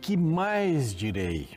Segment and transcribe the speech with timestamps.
[0.00, 1.48] Que mais direi?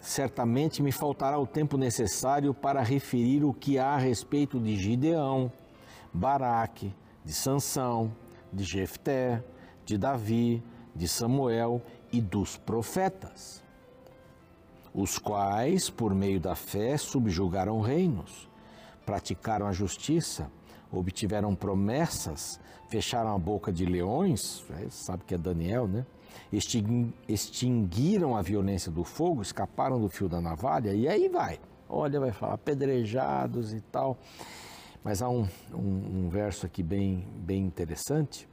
[0.00, 5.50] Certamente me faltará o tempo necessário para referir o que há a respeito de Gideão,
[6.12, 6.94] Baraque,
[7.24, 8.14] de Sansão,
[8.52, 9.42] de Jefté,
[9.84, 10.62] de Davi,
[10.94, 13.62] de Samuel e dos profetas,
[14.94, 18.48] os quais, por meio da fé, subjugaram reinos,
[19.04, 20.50] praticaram a justiça,
[20.90, 26.06] obtiveram promessas, fecharam a boca de leões, é, sabe que é Daniel, né?
[26.52, 31.60] Extinguiram a violência do fogo, escaparam do fio da navalha, e aí vai.
[31.88, 34.18] Olha, vai falar apedrejados e tal.
[35.02, 38.48] Mas há um, um, um verso aqui bem, bem interessante.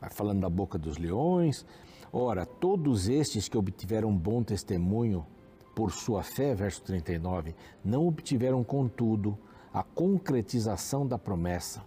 [0.00, 1.66] Vai falando da boca dos leões.
[2.12, 5.26] Ora, todos estes que obtiveram bom testemunho
[5.74, 9.38] por sua fé, verso 39, não obtiveram, contudo,
[9.72, 11.82] a concretização da promessa.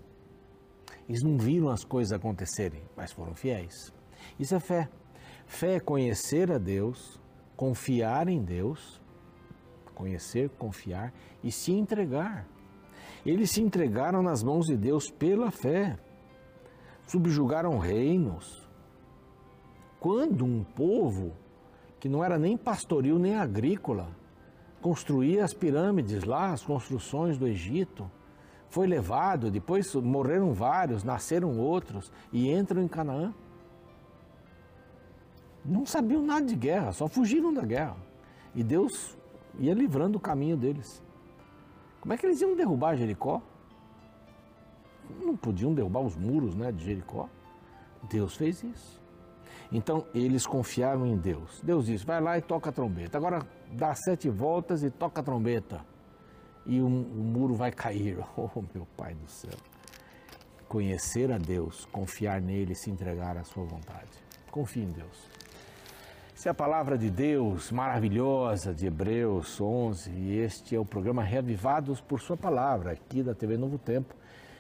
[1.08, 3.94] Eles não viram as coisas acontecerem, mas foram fiéis.
[4.40, 4.90] Isso é fé.
[5.46, 7.22] Fé é conhecer a Deus,
[7.56, 9.02] confiar em Deus,
[9.94, 12.48] conhecer, confiar e se entregar.
[13.26, 15.98] Eles se entregaram nas mãos de Deus pela fé,
[17.08, 18.68] subjugaram reinos.
[20.00, 21.34] Quando um povo
[22.00, 24.08] que não era nem pastoril nem agrícola
[24.82, 28.10] construía as pirâmides lá, as construções do Egito,
[28.76, 33.34] foi levado, depois morreram vários, nasceram outros e entram em Canaã.
[35.64, 37.96] Não sabiam nada de guerra, só fugiram da guerra.
[38.54, 39.18] E Deus
[39.58, 41.02] ia livrando o caminho deles.
[42.02, 43.42] Como é que eles iam derrubar Jericó?
[45.24, 47.30] Não podiam derrubar os muros né, de Jericó.
[48.10, 49.02] Deus fez isso.
[49.72, 51.62] Então eles confiaram em Deus.
[51.64, 53.18] Deus disse: vai lá e toca a trombeta.
[53.18, 53.40] Agora
[53.72, 55.95] dá sete voltas e toca a trombeta.
[56.66, 58.18] E o, muro vai cair.
[58.38, 59.58] Oh, meu Pai do céu.
[60.68, 64.10] Conhecer a Deus, confiar nele se entregar à sua vontade.
[64.52, 65.30] Confie em Deus.
[66.36, 71.24] Essa é a palavra de Deus maravilhosa de Hebreus 11 e este é o programa
[71.24, 74.14] Reavivados por Sua Palavra, aqui da TV Novo Tempo.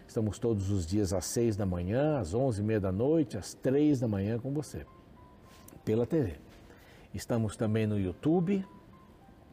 [0.08, 3.54] Estamos todos os dias às seis da manhã, às onze e meia da noite, às
[3.54, 4.86] três da manhã com você,
[5.84, 6.36] pela TV.
[7.14, 8.66] Estamos também no YouTube,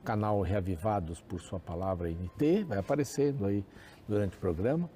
[0.04, 3.64] canal Reavivados por Sua Palavra NT, vai aparecendo aí
[4.08, 4.90] durante o programa.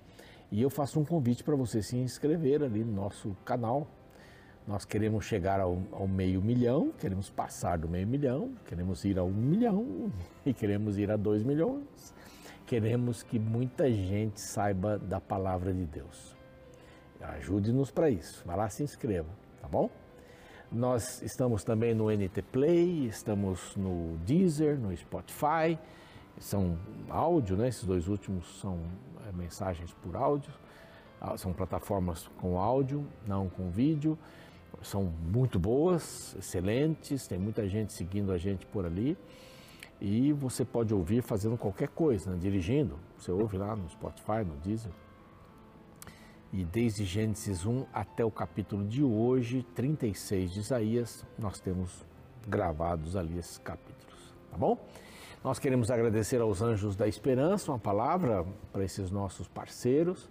[0.50, 3.86] E eu faço um convite para você se inscrever ali no nosso canal,
[4.66, 9.22] nós queremos chegar ao, ao, meio milhão, queremos passar do meio milhão, queremos ir a
[9.22, 10.10] um milhão
[10.44, 12.12] e queremos ir a dois milhões.
[12.66, 16.36] Queremos que muita gente saiba da palavra de Deus.
[17.20, 18.42] Ajude-nos para isso.
[18.44, 19.28] Vá lá se inscreva,
[19.62, 19.88] tá bom?
[20.70, 25.78] Nós estamos também no NT Play, estamos no Deezer, no Spotify.
[26.38, 26.78] São
[27.08, 27.68] áudio, né?
[27.68, 28.80] Esses dois últimos são
[29.26, 30.52] é, mensagens por áudio.
[31.20, 34.18] Ah, são plataformas com áudio, não com vídeo
[34.82, 39.16] são muito boas, excelentes, tem muita gente seguindo a gente por ali.
[40.00, 42.38] E você pode ouvir fazendo qualquer coisa, né?
[42.38, 42.98] dirigindo.
[43.18, 44.92] Você ouve lá no Spotify, no Deezer.
[46.52, 52.04] E desde Gênesis 1 até o capítulo de hoje, 36 de Isaías, nós temos
[52.46, 54.78] gravados ali esses capítulos, tá bom?
[55.42, 60.30] Nós queremos agradecer aos Anjos da Esperança, uma palavra para esses nossos parceiros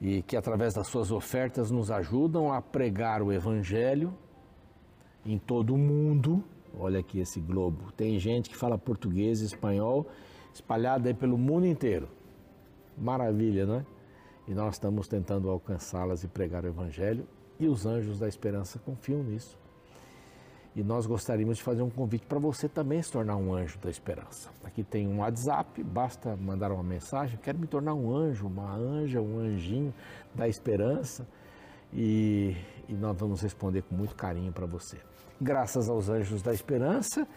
[0.00, 4.12] e que através das suas ofertas nos ajudam a pregar o Evangelho
[5.24, 6.42] em todo o mundo.
[6.78, 7.92] Olha aqui esse globo.
[7.92, 10.06] Tem gente que fala português e espanhol
[10.52, 12.08] espalhada aí pelo mundo inteiro.
[12.98, 13.86] Maravilha, não é?
[14.46, 17.26] E nós estamos tentando alcançá-las e pregar o Evangelho
[17.58, 19.58] e os anjos da esperança confiam nisso.
[20.74, 23.90] E nós gostaríamos de fazer um convite para você também se tornar um anjo da
[23.90, 24.48] esperança.
[24.64, 29.20] Aqui tem um WhatsApp, basta mandar uma mensagem, quero me tornar um anjo, uma anja,
[29.20, 29.92] um anjinho
[30.34, 31.26] da esperança.
[31.92, 32.56] E,
[32.88, 34.96] e nós vamos responder com muito carinho para você.
[35.38, 37.28] Graças aos Anjos da Esperança,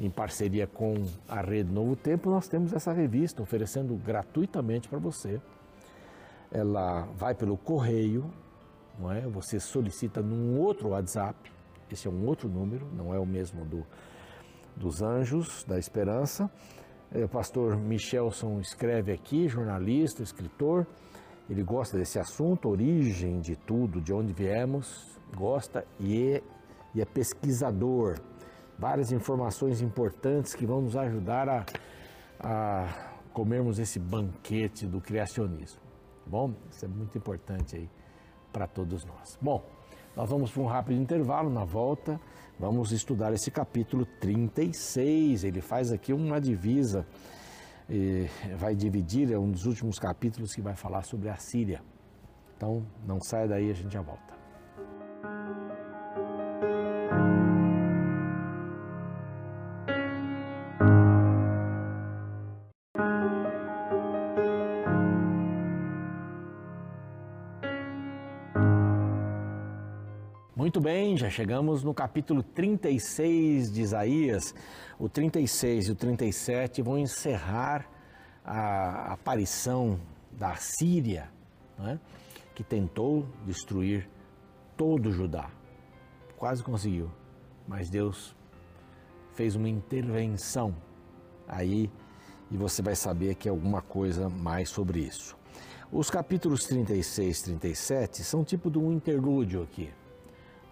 [0.00, 0.94] em parceria com
[1.28, 5.40] a Rede Novo Tempo, nós temos essa revista oferecendo gratuitamente para você.
[6.50, 8.30] Ela vai pelo correio,
[8.98, 9.22] não é?
[9.28, 11.58] Você solicita num outro WhatsApp
[11.90, 13.86] esse é um outro número, não é o mesmo do,
[14.76, 16.50] dos Anjos da Esperança.
[17.10, 20.86] É, o pastor Michelson escreve aqui, jornalista, escritor.
[21.48, 26.42] Ele gosta desse assunto, origem de tudo, de onde viemos, gosta e é,
[26.94, 28.20] e é pesquisador.
[28.78, 31.64] Várias informações importantes que vão nos ajudar a,
[32.38, 35.87] a comermos esse banquete do criacionismo.
[36.28, 37.88] Bom, isso é muito importante aí
[38.52, 39.38] para todos nós.
[39.40, 39.64] Bom,
[40.14, 42.20] nós vamos para um rápido intervalo, na volta
[42.58, 45.44] vamos estudar esse capítulo 36.
[45.44, 47.06] Ele faz aqui uma divisa,
[48.58, 51.82] vai dividir, é um dos últimos capítulos que vai falar sobre a Síria.
[52.56, 54.37] Então não saia daí, a gente já volta.
[70.68, 74.54] Muito bem, já chegamos no capítulo 36 de Isaías.
[74.98, 77.88] O 36 e o 37 vão encerrar
[78.44, 79.98] a aparição
[80.30, 81.30] da Síria,
[81.78, 81.98] né,
[82.54, 84.06] que tentou destruir
[84.76, 85.50] todo Judá.
[86.36, 87.10] Quase conseguiu,
[87.66, 88.36] mas Deus
[89.32, 90.76] fez uma intervenção
[91.48, 91.90] aí
[92.50, 95.34] e você vai saber aqui alguma coisa mais sobre isso.
[95.90, 99.90] Os capítulos 36 e 37 são tipo de um interlúdio aqui.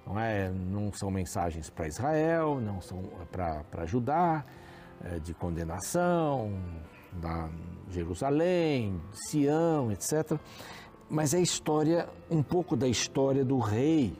[0.06, 4.44] Não, é, não são mensagens para Israel, não são para Judá,
[5.04, 6.52] é, de condenação,
[7.12, 7.48] da
[7.90, 10.38] Jerusalém, Sião, etc.
[11.10, 14.16] Mas é história, um pouco da história do rei.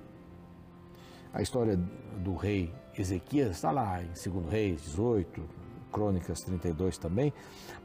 [1.32, 5.42] A história do rei Ezequias está lá em 2 Reis 18,
[5.92, 7.32] Crônicas 32 também,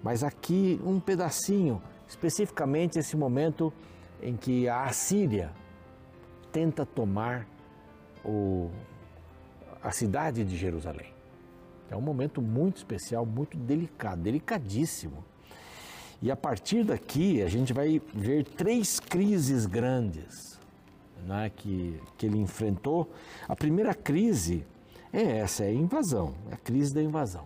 [0.01, 3.73] mas aqui um pedacinho, especificamente esse momento
[4.21, 5.51] em que a Assíria
[6.51, 7.47] tenta tomar
[8.23, 8.69] o,
[9.81, 11.13] a cidade de Jerusalém.
[11.89, 15.23] É um momento muito especial, muito delicado, delicadíssimo.
[16.21, 20.59] E a partir daqui a gente vai ver três crises grandes
[21.25, 23.09] né, que, que ele enfrentou.
[23.47, 24.65] A primeira crise
[25.11, 27.45] é essa, é a invasão, é a crise da invasão.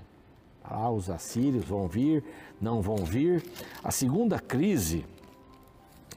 [0.64, 2.24] Ah, os assírios vão vir,
[2.60, 3.44] não vão vir.
[3.84, 5.06] A segunda crise,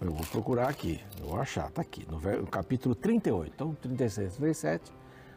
[0.00, 4.92] eu vou procurar aqui, eu vou achar, está aqui, no capítulo 38, então 36, 37,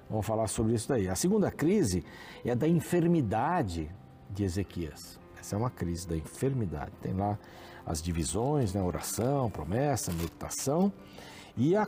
[0.09, 1.09] vamos falar sobre isso daí.
[1.09, 2.05] A segunda crise
[2.45, 3.89] é da enfermidade
[4.29, 5.19] de Ezequias.
[5.39, 6.91] Essa é uma crise da enfermidade.
[7.01, 7.39] Tem lá
[7.85, 10.93] as divisões, né, oração, promessa, meditação.
[11.57, 11.87] E a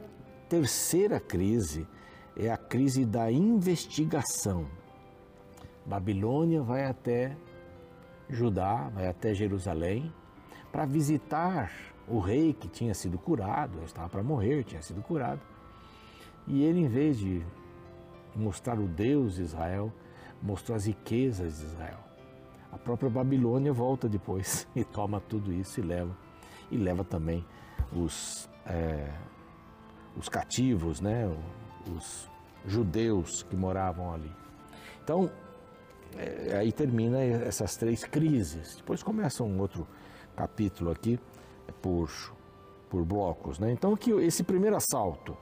[0.50, 1.88] terceira crise
[2.36, 4.66] é a crise da investigação.
[5.86, 7.38] Babilônia vai até
[8.30, 10.12] Judá, vai até Jerusalém,
[10.72, 15.42] para visitar o rei que tinha sido curado, estava para morrer, tinha sido curado.
[16.48, 17.42] E ele, em vez de
[18.36, 19.92] mostrar o Deus de Israel,
[20.42, 22.00] mostrou as riquezas de Israel.
[22.72, 26.16] A própria Babilônia volta depois e toma tudo isso e leva.
[26.70, 27.46] E leva também
[27.92, 29.10] os, é,
[30.18, 31.32] os cativos, né?
[31.96, 32.30] os
[32.66, 34.32] judeus que moravam ali.
[35.04, 35.30] Então,
[36.18, 38.76] é, aí termina essas três crises.
[38.78, 39.88] Depois começa um outro
[40.36, 41.20] capítulo aqui
[41.82, 42.10] por,
[42.90, 43.60] por blocos.
[43.60, 43.72] Né?
[43.72, 45.38] Então, esse primeiro assalto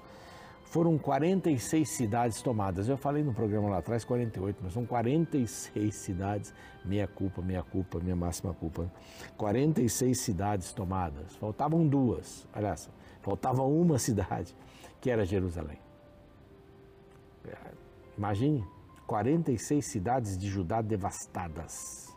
[0.64, 2.88] foram 46 cidades tomadas.
[2.88, 6.54] Eu falei no programa lá atrás 48, mas são 46 cidades,
[6.86, 8.90] minha culpa, minha culpa, minha máxima culpa.
[9.38, 11.36] 46 cidades tomadas.
[11.36, 12.90] Faltavam duas, aliás,
[13.22, 14.56] faltava uma cidade,
[15.02, 15.78] que era Jerusalém.
[18.18, 18.64] Imagine
[19.08, 22.16] 46 cidades de Judá devastadas,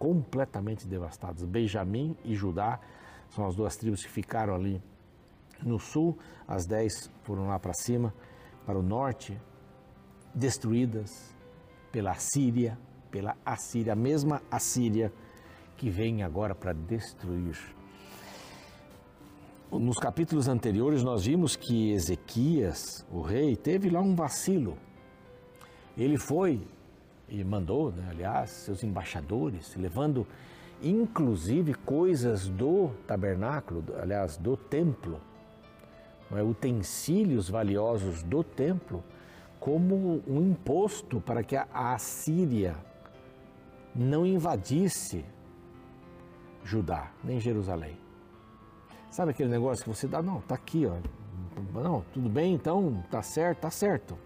[0.00, 1.44] completamente devastadas.
[1.44, 2.80] Benjamim e Judá
[3.34, 4.82] são as duas tribos que ficaram ali
[5.62, 8.14] no sul, as dez foram lá para cima,
[8.66, 9.40] para o norte,
[10.34, 11.34] destruídas
[11.90, 12.78] pela Síria,
[13.10, 15.12] pela Assíria, a mesma Assíria
[15.76, 17.58] que vem agora para destruir.
[19.70, 24.78] Nos capítulos anteriores nós vimos que Ezequias, o rei, teve lá um vacilo
[25.96, 26.60] ele foi
[27.28, 30.26] e mandou, né, aliás, seus embaixadores, levando
[30.84, 35.20] inclusive coisas do tabernáculo, aliás, do templo,
[36.32, 39.02] é, utensílios valiosos do templo,
[39.58, 42.76] como um imposto para que a Assíria
[43.94, 45.24] não invadisse
[46.62, 47.96] Judá, nem Jerusalém.
[49.10, 50.22] Sabe aquele negócio que você dá?
[50.22, 50.96] Não, tá aqui, ó.
[51.72, 54.18] Não, tudo bem, então, tá certo, tá certo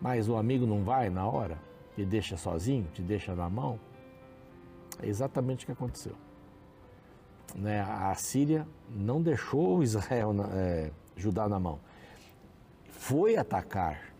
[0.00, 1.58] mas o amigo não vai na hora,
[1.94, 3.78] te deixa sozinho, te deixa na mão.
[5.02, 6.14] É exatamente o que aconteceu.
[7.54, 7.80] Né?
[7.80, 11.78] A Síria não deixou Israel, é, Judá na mão.
[12.90, 14.12] Foi atacar.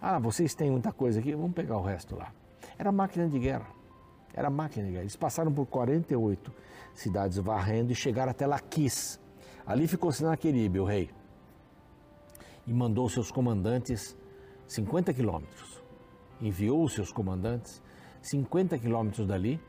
[0.00, 2.32] Ah, vocês têm muita coisa aqui, vamos pegar o resto lá.
[2.78, 3.68] Era máquina de guerra.
[4.32, 5.02] Era máquina de guerra.
[5.02, 6.52] Eles passaram por 48
[6.94, 9.20] cidades varrendo e chegaram até Laquis.
[9.66, 11.10] Ali ficou Senaqueribe, o rei,
[12.66, 14.16] e mandou seus comandantes
[14.66, 15.82] 50 quilômetros.
[16.40, 17.82] Enviou seus comandantes
[18.24, 19.60] 50 quilômetros dali,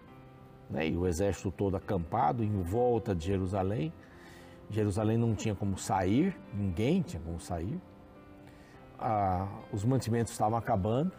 [0.70, 3.92] né, e o exército todo acampado em volta de Jerusalém.
[4.70, 7.80] Jerusalém não tinha como sair, ninguém tinha como sair.
[8.98, 11.12] Ah, os mantimentos estavam acabando.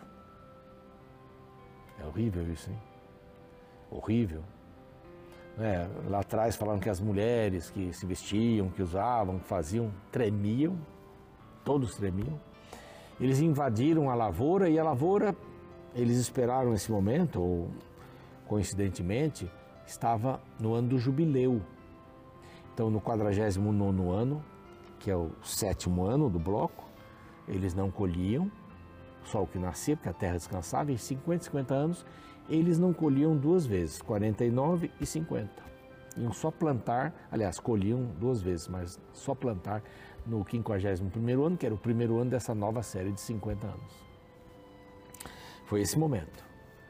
[2.01, 2.79] É horrível isso, hein?
[3.91, 4.43] Horrível.
[5.59, 10.77] É, lá atrás falaram que as mulheres que se vestiam, que usavam, que faziam, tremiam,
[11.65, 12.41] todos tremiam.
[13.21, 15.35] Eles invadiram a lavoura e a lavoura,
[15.97, 17.71] eles esperaram esse momento, ou
[18.47, 19.51] coincidentemente,
[19.87, 21.63] estava no ano do jubileu.
[22.73, 24.45] Então, no 49 ano,
[25.01, 26.85] que é o sétimo ano do bloco,
[27.49, 28.53] eles não colhiam
[29.25, 32.07] só o que nascia, porque a terra descansava, e em 50, 50 anos
[32.49, 35.51] eles não colhiam duas vezes, 49 e 50.
[36.17, 39.83] Iam só plantar, aliás, colhiam duas vezes, mas só plantar
[40.25, 44.06] no 51º ano, que era o primeiro ano dessa nova série de 50 anos.
[45.67, 46.45] Foi esse momento.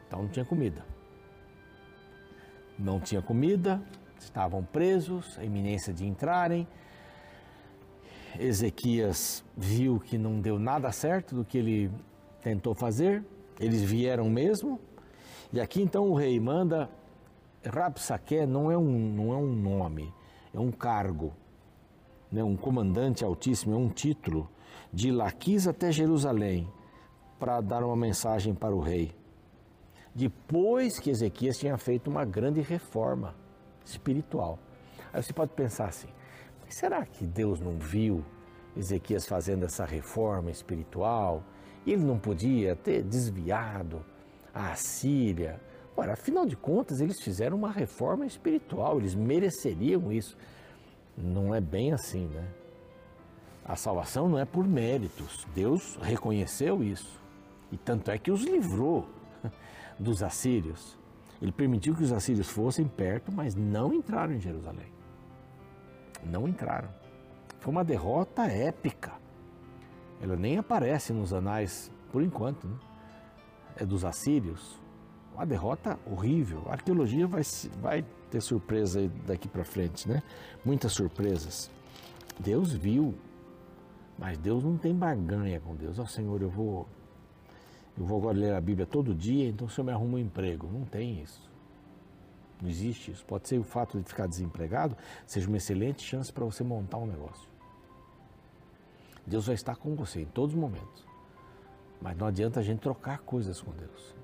[0.07, 0.85] Então não tinha comida.
[2.79, 3.83] Não tinha comida,
[4.21, 6.69] estavam presos, a iminência de entrarem.
[8.39, 11.91] Ezequias viu que não deu nada certo do que ele
[12.43, 13.25] tentou fazer,
[13.59, 14.79] eles vieram mesmo.
[15.53, 16.89] E aqui então o rei manda.
[17.65, 20.15] Rabsaque não é um, não é um nome,
[20.55, 21.33] é um cargo,
[22.31, 22.45] né?
[22.45, 24.49] um comandante altíssimo, é um título,
[24.93, 26.69] de Laquis até Jerusalém,
[27.39, 29.15] para dar uma mensagem para o rei.
[30.15, 33.35] Depois que Ezequias tinha feito uma grande reforma
[33.85, 34.59] espiritual.
[35.13, 36.09] Aí você pode pensar assim:
[36.69, 38.25] será que Deus não viu
[38.77, 41.43] Ezequias fazendo essa reforma espiritual?
[41.87, 44.05] Ele não podia ter desviado
[44.53, 45.61] a Síria.
[45.97, 50.37] Ora, afinal de contas, eles fizeram uma reforma espiritual, eles mereceriam isso.
[51.17, 52.47] Não é bem assim, né?
[53.65, 55.47] A salvação não é por méritos.
[55.55, 57.21] Deus reconheceu isso.
[57.71, 59.09] E tanto é que os livrou
[59.99, 60.99] dos assírios.
[61.41, 64.93] Ele permitiu que os assírios fossem perto, mas não entraram em Jerusalém.
[66.25, 66.89] Não entraram.
[67.61, 69.13] Foi uma derrota épica.
[70.21, 72.77] Ela nem aparece nos anais, por enquanto, né?
[73.77, 74.81] é dos assírios.
[75.35, 76.63] Uma derrota horrível.
[76.67, 77.43] A arqueologia vai,
[77.81, 80.23] vai ter surpresa daqui para frente, né?
[80.65, 81.71] Muitas surpresas.
[82.39, 83.15] Deus viu,
[84.19, 85.99] mas Deus não tem barganha com Deus.
[85.99, 86.89] Ó oh, Senhor, eu vou,
[87.99, 90.69] eu vou agora ler a Bíblia todo dia, então o Senhor me arruma um emprego.
[90.71, 91.51] Não tem isso.
[92.61, 93.25] Não existe isso.
[93.25, 97.07] Pode ser o fato de ficar desempregado, seja uma excelente chance para você montar um
[97.07, 97.49] negócio.
[99.27, 101.05] Deus vai estar com você em todos os momentos.
[102.01, 104.15] Mas não adianta a gente trocar coisas com Deus.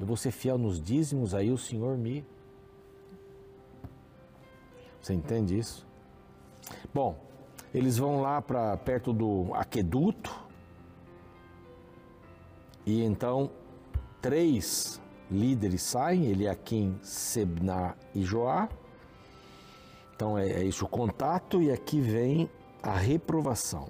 [0.00, 2.24] Eu vou ser fiel nos dízimos, aí o Senhor me.
[5.00, 5.86] Você entende isso?
[6.92, 7.18] Bom,
[7.72, 10.45] eles vão lá para perto do aqueduto.
[12.86, 13.50] E então
[14.22, 15.00] três
[15.30, 18.68] líderes saem, Eliakim, Sebna e Joá.
[20.14, 22.48] Então é, é isso o contato e aqui vem
[22.82, 23.88] a reprovação.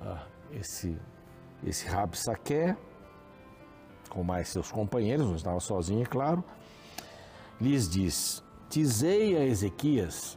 [0.00, 0.98] Ah, esse
[1.64, 2.76] esse Rabsaque,
[4.10, 6.42] com mais seus companheiros, não estava sozinho, é claro,
[7.60, 10.36] lhes diz: Dizei a Ezequias,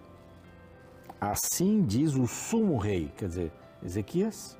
[1.19, 3.11] assim diz o sumo rei.
[3.17, 3.51] Quer dizer,
[3.83, 4.57] Ezequias,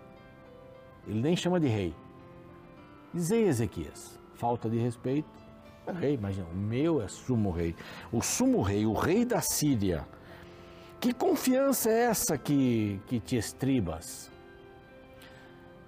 [1.07, 1.93] ele nem chama de rei.
[3.15, 5.29] Dizei Ezequias, falta de respeito.
[5.87, 7.73] Rei, imagina, o meu é sumo rei.
[8.11, 10.05] O sumo rei, o rei da Síria.
[10.99, 14.29] Que confiança é essa que, que te estribas?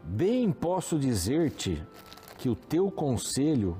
[0.04, 1.86] Bem posso dizer-te
[2.38, 3.78] que o teu conselho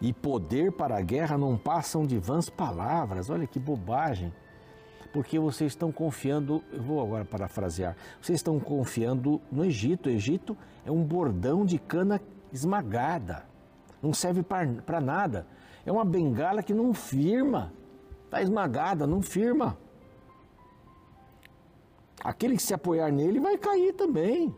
[0.00, 3.30] e poder para a guerra não passam de vãs palavras.
[3.30, 4.34] Olha que bobagem.
[5.14, 10.08] Porque vocês estão confiando, eu vou agora parafrasear, vocês estão confiando no Egito.
[10.08, 12.20] O Egito é um bordão de cana
[12.52, 13.46] esmagada,
[14.02, 15.46] não serve para nada.
[15.86, 17.72] É uma bengala que não firma,
[18.24, 19.78] está esmagada, não firma.
[22.24, 24.52] Aquele que se apoiar nele vai cair também.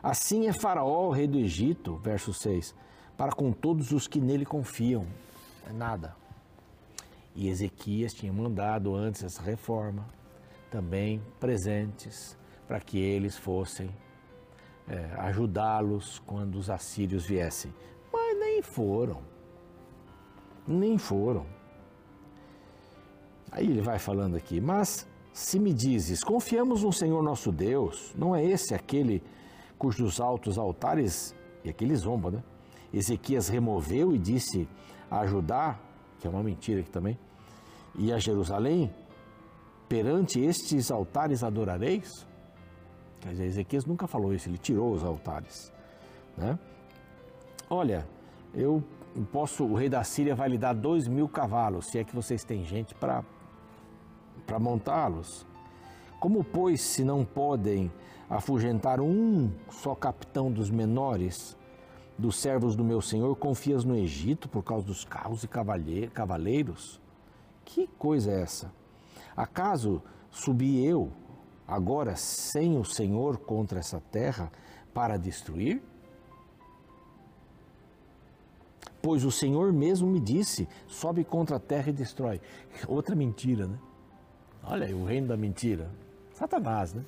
[0.00, 2.72] Assim é Faraó, rei do Egito, verso 6,
[3.16, 5.04] para com todos os que nele confiam.
[5.68, 6.21] É nada.
[7.34, 10.06] E Ezequias tinha mandado antes essa reforma,
[10.70, 12.36] também presentes,
[12.66, 13.90] para que eles fossem
[14.88, 17.72] é, ajudá-los quando os assírios viessem.
[18.12, 19.22] Mas nem foram.
[20.66, 21.46] Nem foram.
[23.50, 28.34] Aí ele vai falando aqui, mas se me dizes, confiamos no Senhor nosso Deus, não
[28.34, 29.22] é esse aquele
[29.78, 31.34] cujos altos altares,
[31.64, 32.42] e aquele zomba, né?
[32.92, 34.68] Ezequias removeu e disse
[35.10, 35.26] a
[36.22, 37.18] que é uma mentira aqui também,
[37.96, 38.88] e a Jerusalém,
[39.88, 42.24] perante estes altares adorareis?
[43.20, 45.72] Quer dizer, Ezequias nunca falou isso, ele tirou os altares.
[46.36, 46.56] Né?
[47.68, 48.06] Olha,
[48.54, 48.84] eu
[49.32, 52.44] posso, o rei da Síria vai lhe dar dois mil cavalos, se é que vocês
[52.44, 53.24] têm gente para
[54.60, 55.44] montá-los.
[56.20, 57.90] Como, pois, se não podem
[58.30, 61.56] afugentar um só capitão dos menores,
[62.22, 65.48] dos servos do meu senhor, confias no Egito por causa dos carros e
[66.08, 67.00] cavaleiros?
[67.64, 68.72] Que coisa é essa?
[69.36, 70.00] Acaso
[70.30, 71.10] subi eu,
[71.66, 74.50] agora sem o Senhor, contra essa terra
[74.94, 75.82] para destruir?
[79.02, 82.40] Pois o Senhor mesmo me disse: sobe contra a terra e destrói.
[82.86, 83.78] Outra mentira, né?
[84.62, 85.90] Olha aí, o reino da mentira.
[86.34, 87.04] Satanás, né?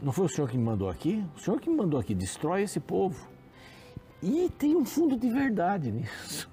[0.00, 1.24] Não foi o senhor que me mandou aqui?
[1.36, 3.35] O senhor que me mandou aqui, destrói esse povo.
[4.26, 6.50] E tem um fundo de verdade nisso.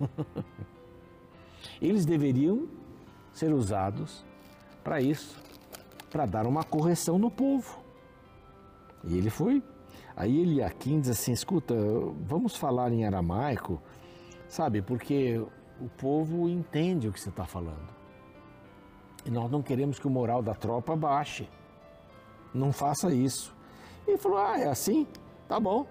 [1.82, 2.68] Eles deveriam
[3.32, 4.24] ser usados
[4.84, 5.42] para isso,
[6.12, 7.82] para dar uma correção no povo.
[9.04, 9.64] E ele foi.
[10.16, 11.74] Aí aqui diz assim: escuta,
[12.22, 13.82] vamos falar em aramaico,
[14.48, 14.84] sabe?
[14.84, 15.44] Porque
[15.82, 17.90] o povo entende o que você está falando.
[19.26, 21.50] E nós não queremos que o moral da tropa baixe.
[22.54, 23.56] Não faça isso.
[24.06, 25.08] E ele falou: Ah, é assim?
[25.48, 25.88] Tá bom.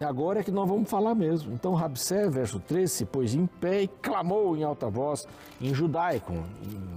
[0.00, 1.52] Agora é que nós vamos falar mesmo.
[1.52, 5.26] Então Rabsé, verso 13, se pôs em pé e clamou em alta voz,
[5.60, 6.32] em judaico,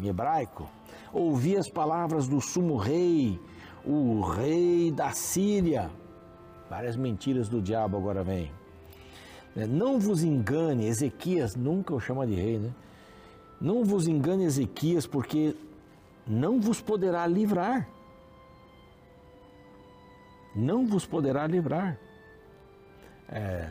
[0.02, 0.70] em hebraico.
[1.12, 3.40] Ouvi as palavras do sumo rei,
[3.86, 5.92] o rei da Síria.
[6.70, 8.50] Várias mentiras do diabo agora vem.
[9.56, 12.72] É, não vos engane, Ezequias nunca o chama de rei, né?
[13.60, 15.56] Não vos engane, Ezequias, porque
[16.26, 17.88] não vos poderá livrar
[20.56, 21.98] não vos poderá livrar.
[23.34, 23.70] É,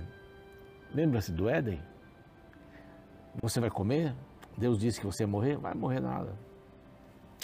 [0.94, 1.80] Lembra-se do Éden?
[3.40, 4.14] Você vai comer?
[4.58, 5.56] Deus disse que você ia morrer?
[5.56, 6.34] Vai morrer nada.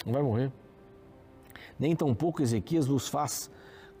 [0.05, 0.51] Não vai morrer.
[1.79, 3.49] Nem tampouco Ezequias vos faz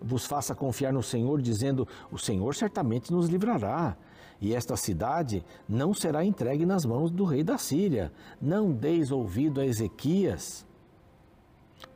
[0.01, 3.97] vos faça confiar no Senhor, dizendo: O Senhor certamente nos livrará,
[4.39, 8.11] e esta cidade não será entregue nas mãos do rei da Síria.
[8.39, 10.65] Não deis ouvido a Ezequias,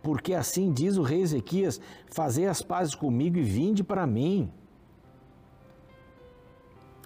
[0.02, 4.52] porque assim diz o rei Ezequias: Fazei as pazes comigo e vinde para mim.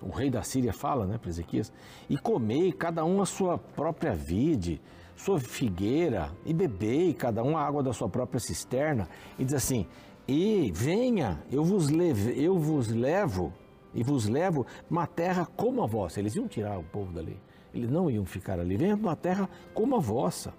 [0.02, 1.72] O rei da Síria fala né, para Ezequias:
[2.10, 4.82] E comei cada um a sua própria vide,
[5.16, 9.08] sua figueira, e bebei cada um a água da sua própria cisterna.
[9.38, 9.88] E diz assim:
[10.28, 13.54] E venha, eu vos, leve, eu vos levo
[13.94, 16.20] e vos levo uma terra como a vossa.
[16.20, 17.40] Eles iam tirar o povo dali,
[17.74, 18.78] eles não iam ficar ali.
[18.78, 20.54] Venha uma terra como a vossa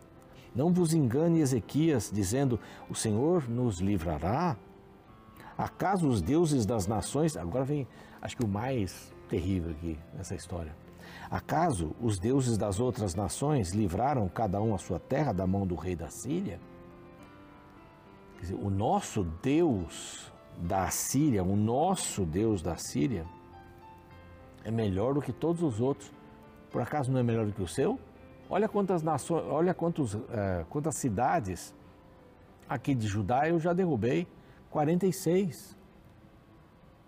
[0.58, 2.58] não vos engane Ezequias, dizendo:
[2.90, 4.56] O Senhor nos livrará.
[5.56, 7.36] Acaso os deuses das nações.
[7.36, 7.86] Agora vem,
[8.20, 10.74] acho que o mais terrível aqui nessa história.
[11.30, 15.74] Acaso os deuses das outras nações livraram cada um a sua terra da mão do
[15.74, 16.58] rei da Síria?
[18.36, 23.26] Quer dizer, o nosso Deus da Síria, o nosso Deus da Síria,
[24.64, 26.10] é melhor do que todos os outros.
[26.70, 27.98] Por acaso não é melhor do que o seu?
[28.50, 31.74] Olha quantas nações, olha quantos, é, quantas cidades
[32.68, 34.26] aqui de Judá eu já derrubei.
[34.70, 35.76] 46.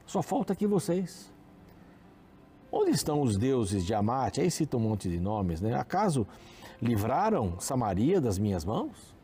[0.06, 1.29] Só falta aqui vocês.
[2.72, 4.40] Onde estão os deuses de Amate?
[4.40, 5.74] Aí cita um monte de nomes, né?
[5.74, 6.26] Acaso
[6.80, 9.14] livraram Samaria das minhas mãos?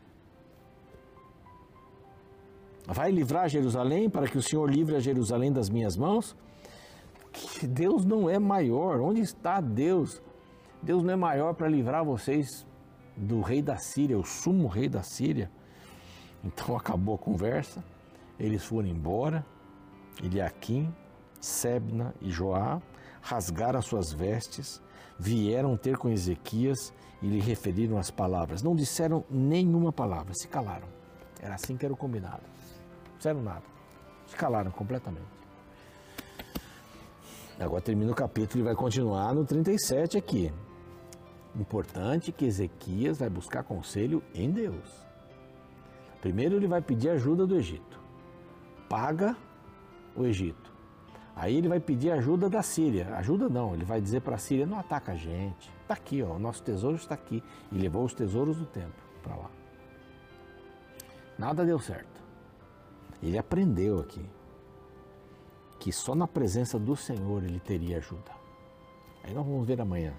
[2.85, 6.35] Vai livrar Jerusalém para que o Senhor livre a Jerusalém das minhas mãos?
[7.31, 8.99] Que Deus não é maior.
[8.99, 10.21] Onde está Deus?
[10.81, 12.65] Deus não é maior para livrar vocês
[13.15, 15.49] do rei da Síria, o sumo rei da Síria.
[16.43, 17.83] Então acabou a conversa,
[18.39, 19.45] eles foram embora,
[20.23, 20.93] Eliakim,
[21.41, 22.81] Sebna e Joá
[23.27, 24.81] rasgaram as suas vestes,
[25.19, 28.63] vieram ter com Ezequias e lhe referiram as palavras.
[28.63, 30.87] Não disseram nenhuma palavra, se calaram.
[31.41, 32.41] Era assim que era o combinado.
[33.09, 33.63] Não disseram nada.
[34.27, 35.37] Se calaram completamente.
[37.59, 40.53] Agora termina o capítulo e vai continuar no 37 aqui.
[41.55, 45.05] Importante que Ezequias vai buscar conselho em Deus.
[46.21, 47.99] Primeiro ele vai pedir ajuda do Egito.
[48.87, 49.35] Paga
[50.15, 50.76] o Egito.
[51.39, 53.15] Aí ele vai pedir ajuda da Síria.
[53.15, 55.71] Ajuda não, ele vai dizer para a Síria, não ataca a gente.
[55.83, 57.43] Está aqui, ó, o nosso tesouro está aqui.
[57.71, 59.51] E levou os tesouros do templo para lá.
[61.37, 62.23] Nada deu certo.
[63.21, 64.25] Ele aprendeu aqui
[65.79, 68.31] que só na presença do Senhor ele teria ajuda.
[69.23, 70.15] Aí nós vamos ver amanhã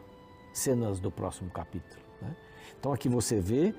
[0.52, 2.00] cenas do próximo capítulo.
[2.22, 2.36] Né?
[2.78, 3.74] Então aqui você vê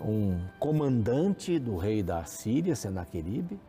[0.00, 3.60] um comandante do rei da Síria, Senaqueribe,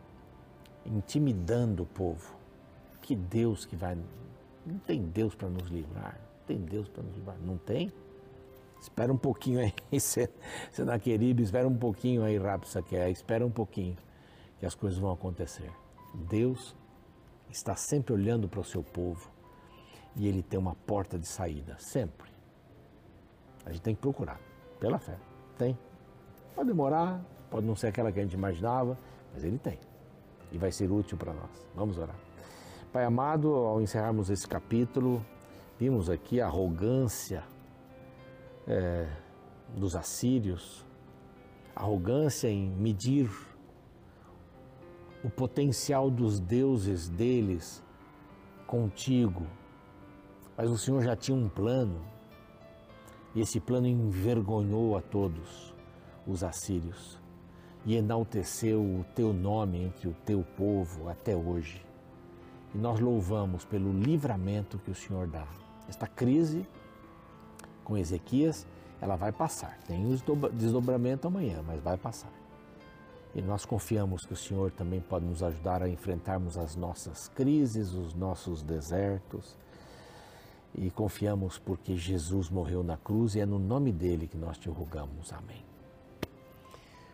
[0.84, 2.37] intimidando o povo.
[3.08, 3.98] Que Deus que vai.
[4.66, 6.20] Não tem Deus para nos livrar.
[6.20, 7.38] Não tem Deus para nos livrar.
[7.40, 7.90] Não tem?
[8.82, 9.74] Espera um pouquinho aí,
[10.72, 13.96] Senaqueribe, espera um pouquinho aí, Rapsaque, espera um pouquinho,
[14.60, 15.72] que as coisas vão acontecer.
[16.14, 16.76] Deus
[17.50, 19.32] está sempre olhando para o seu povo
[20.14, 22.30] e ele tem uma porta de saída, sempre.
[23.66, 24.40] A gente tem que procurar,
[24.82, 25.18] pela fé.
[25.58, 25.80] Tem.
[26.54, 29.00] Pode demorar, pode não ser aquela que a gente imaginava,
[29.34, 29.80] mas ele tem.
[30.52, 31.68] E vai ser útil para nós.
[31.74, 32.27] Vamos orar.
[32.98, 35.24] Pai amado, ao encerrarmos esse capítulo,
[35.78, 37.44] vimos aqui a arrogância
[38.68, 39.08] é,
[39.76, 40.84] dos assírios,
[41.76, 43.30] arrogância em medir
[45.24, 47.84] o potencial dos deuses deles
[48.66, 49.46] contigo,
[50.58, 52.02] mas o Senhor já tinha um plano,
[53.36, 55.72] e esse plano envergonhou a todos
[56.26, 57.20] os assírios.
[57.86, 61.87] e enalteceu o teu nome entre o teu povo até hoje.
[62.74, 65.48] E nós louvamos pelo livramento que o Senhor dá.
[65.88, 66.66] Esta crise
[67.84, 68.68] com Ezequias,
[69.02, 69.78] ela vai passar.
[69.88, 70.22] Tem os
[70.54, 72.32] desdobramento amanhã, mas vai passar.
[73.34, 77.94] E nós confiamos que o Senhor também pode nos ajudar a enfrentarmos as nossas crises,
[77.94, 79.56] os nossos desertos.
[80.76, 84.70] E confiamos porque Jesus morreu na cruz e é no nome dele que nós te
[84.70, 85.32] rogamos.
[85.32, 85.64] Amém.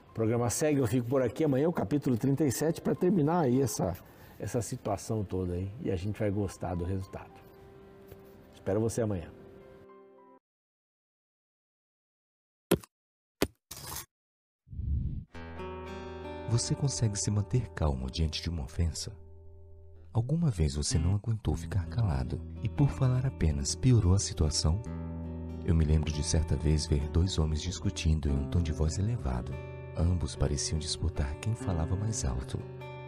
[0.09, 3.95] O programa segue, eu fico por aqui amanhã, o capítulo 37, para terminar aí essa,
[4.39, 5.71] essa situação toda aí.
[5.81, 7.31] E a gente vai gostar do resultado.
[8.53, 9.31] Espero você amanhã.
[16.49, 19.11] Você consegue se manter calmo diante de uma ofensa?
[20.13, 24.79] Alguma vez você não aguentou ficar calado e, por falar apenas, piorou a situação?
[25.65, 28.99] Eu me lembro de certa vez ver dois homens discutindo em um tom de voz
[28.99, 29.51] elevado.
[29.97, 32.59] Ambos pareciam disputar quem falava mais alto.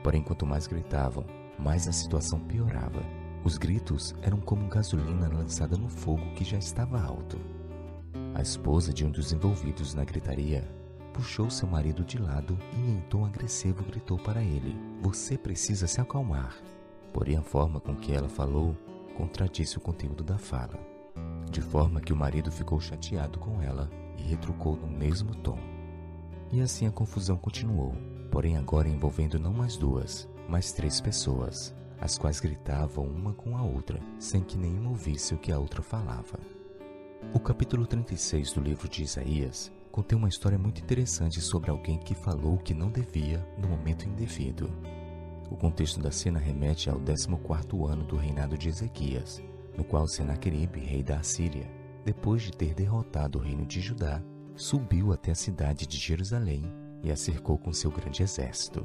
[0.05, 1.25] Porém, quanto mais gritavam,
[1.57, 3.01] mais a situação piorava.
[3.43, 7.39] Os gritos eram como gasolina lançada no fogo que já estava alto.
[8.35, 10.63] A esposa de um dos envolvidos na gritaria
[11.11, 15.99] puxou seu marido de lado e em tom agressivo gritou para ele: Você precisa se
[15.99, 16.55] acalmar.
[17.11, 18.77] Porém, a forma com que ela falou
[19.17, 20.77] contradisse o conteúdo da fala,
[21.49, 23.89] de forma que o marido ficou chateado com ela
[24.19, 25.57] e retrucou no mesmo tom.
[26.51, 27.95] E assim a confusão continuou,
[28.31, 33.63] porém agora envolvendo não mais duas, mas três pessoas, as quais gritavam uma com a
[33.63, 36.39] outra, sem que nenhuma ouvisse o que a outra falava.
[37.33, 42.13] O capítulo 36 do livro de Isaías contém uma história muito interessante sobre alguém que
[42.13, 44.69] falou o que não devia no momento indevido.
[45.49, 49.41] O contexto da cena remete ao 14º ano do reinado de Ezequias,
[49.77, 51.69] no qual Senaqueribe, rei da Assíria,
[52.03, 54.21] depois de ter derrotado o reino de Judá,
[54.55, 58.83] subiu até a cidade de Jerusalém e a cercou com seu grande exército.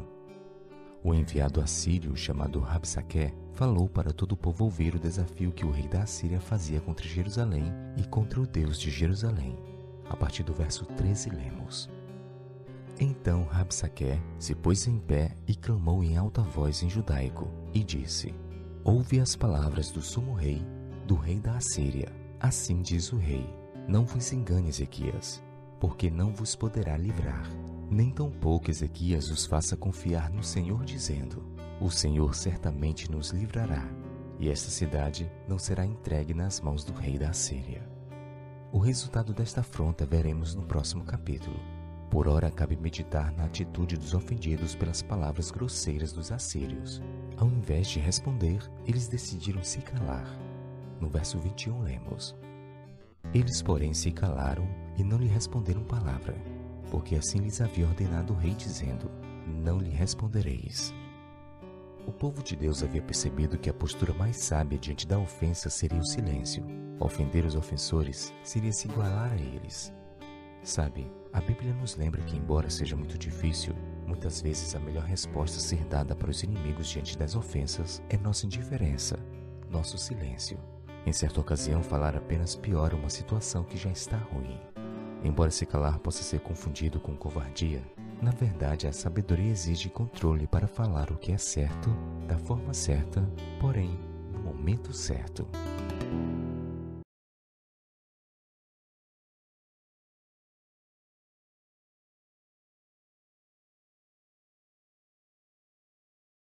[1.02, 5.70] O enviado assírio, chamado Rabsaque, falou para todo o povo ouvir o desafio que o
[5.70, 9.58] rei da Assíria fazia contra Jerusalém e contra o Deus de Jerusalém.
[10.10, 11.88] A partir do verso 13 lemos.
[12.98, 18.34] Então Rabsaque se pôs em pé e clamou em alta voz em judaico e disse:
[18.84, 20.62] Ouve as palavras do sumo rei,
[21.06, 22.12] do rei da Assíria.
[22.38, 23.48] Assim diz o rei:
[23.88, 25.42] Não vos engane, Ezequias
[25.80, 27.42] porque não vos poderá livrar.
[27.90, 31.44] Nem tampouco Ezequias os faça confiar no Senhor, dizendo:
[31.80, 33.84] O Senhor certamente nos livrará,
[34.38, 37.82] e esta cidade não será entregue nas mãos do rei da Assíria.
[38.70, 41.58] O resultado desta afronta veremos no próximo capítulo.
[42.08, 47.02] Por ora, cabe meditar na atitude dos ofendidos pelas palavras grosseiras dos assírios.
[47.36, 50.38] Ao invés de responder, eles decidiram se calar.
[51.00, 52.36] No verso 21, lemos:
[53.34, 56.36] Eles, porém, se calaram e não lhe responderam palavra,
[56.90, 59.10] porque assim lhes havia ordenado o rei, dizendo:
[59.46, 60.92] Não lhe respondereis.
[62.06, 66.00] O povo de Deus havia percebido que a postura mais sábia diante da ofensa seria
[66.00, 66.64] o silêncio.
[66.98, 69.92] Ofender os ofensores seria se igualar a eles.
[70.62, 73.74] Sabe, a Bíblia nos lembra que, embora seja muito difícil,
[74.06, 78.18] muitas vezes a melhor resposta a ser dada para os inimigos diante das ofensas é
[78.18, 79.18] nossa indiferença,
[79.70, 80.58] nosso silêncio.
[81.06, 84.58] Em certa ocasião, falar apenas piora uma situação que já está ruim.
[85.22, 87.82] Embora se calar possa ser confundido com covardia,
[88.22, 91.90] na verdade a sabedoria exige controle para falar o que é certo,
[92.26, 93.22] da forma certa,
[93.60, 93.98] porém
[94.32, 95.46] no momento certo.